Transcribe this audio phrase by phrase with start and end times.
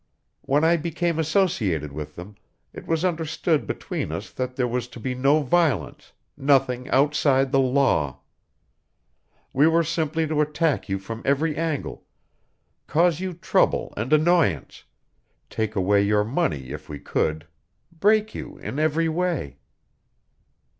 [0.41, 2.35] When I became associated with them,
[2.73, 7.59] it was understood between us that there was to be no violence, nothing outside the
[7.59, 8.17] law.
[9.53, 12.03] We were simply to attack you from every angle,
[12.87, 14.85] cause you trouble and annoyance,
[15.51, 17.45] take away your money if we could,
[17.91, 19.59] break you in every way."